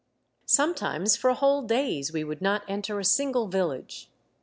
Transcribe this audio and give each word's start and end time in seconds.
Sometimes 0.47 1.15
for 1.15 1.31
whole 1.35 1.61
days 1.61 2.11
we 2.11 2.23
would 2.23 2.41
not 2.41 2.63
enter 2.67 2.97
a 2.99 3.05
single 3.05 3.47
village. 3.49 4.09